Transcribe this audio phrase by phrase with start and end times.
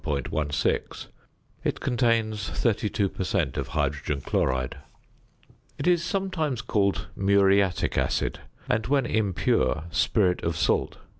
[1.63, 3.55] It contains 32 per cent.
[3.55, 4.77] of hydrogen chloride).
[5.77, 10.97] It is sometimes called "muriatic acid," and when impure, "spirit of salt."